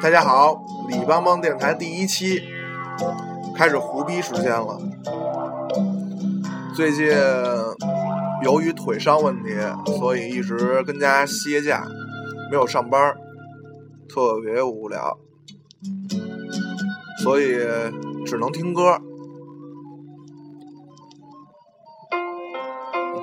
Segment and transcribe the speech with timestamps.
[0.00, 2.40] 大家好，李邦邦电台第一期
[3.56, 4.78] 开始胡逼时间了。
[6.72, 7.08] 最近
[8.44, 9.56] 由于腿伤问题，
[9.98, 11.84] 所以一直跟家歇假，
[12.52, 13.12] 没有上班，
[14.08, 15.18] 特别无聊，
[17.24, 17.58] 所以
[18.26, 19.00] 只能听歌。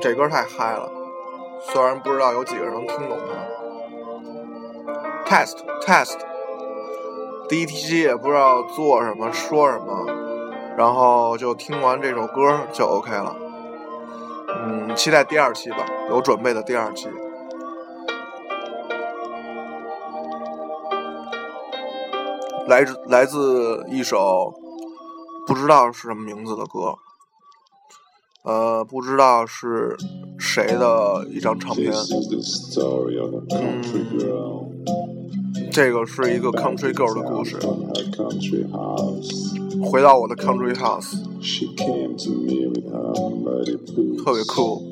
[0.02, 0.90] 这歌太嗨了，
[1.62, 3.34] 虽然不知道有几个人能听懂它。
[5.26, 6.18] Test test。
[7.50, 10.06] 第一期也不知道做什么说什么，
[10.78, 13.36] 然后就听完这首歌就 OK 了。
[14.48, 17.10] 嗯，期待第二期吧，有准备的第二期。
[22.68, 24.54] 来自来自一首
[25.46, 26.96] 不知道是什么名字的歌，
[28.44, 29.98] 呃，不知道是
[30.38, 31.94] 谁的一张唱片。
[33.52, 33.82] 嗯。
[35.72, 37.58] 这个是一个 country girl 的故事。
[39.84, 41.16] 回到我的 country house，
[44.24, 44.84] 特别酷。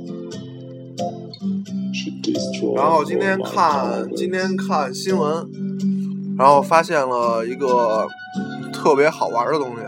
[2.76, 5.48] 然后今天看今天看新闻，
[6.38, 8.08] 然后发现了一个
[8.74, 9.82] 特别好玩的东西，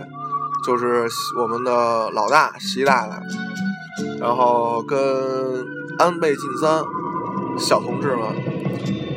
[0.66, 1.08] 就是
[1.40, 3.22] 我们的老大习大大，
[4.20, 4.98] 然后跟
[6.00, 6.84] 安倍晋三
[7.58, 8.24] 小同志们，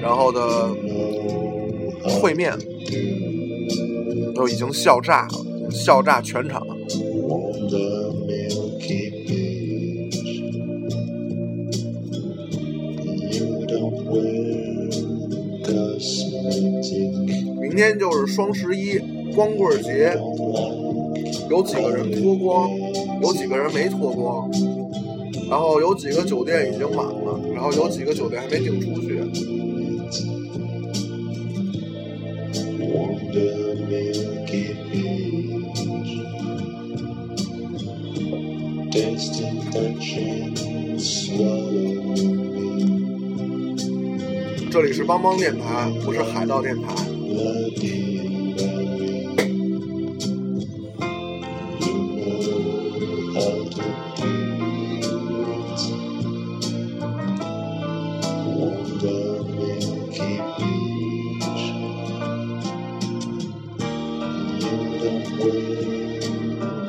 [0.00, 0.70] 然后的。
[2.08, 2.56] 会面
[4.32, 6.62] 都已经笑炸了，笑炸全场。
[17.60, 19.00] 明天就是双十一
[19.34, 20.16] 光棍节，
[21.50, 22.70] 有几个人脱光，
[23.22, 24.50] 有几个人没脱光，
[25.48, 29.20] 然后有几个酒店已经满了，然后有几个酒店还没订出去。
[44.70, 46.82] 这里是帮帮电台，不是海盗电台。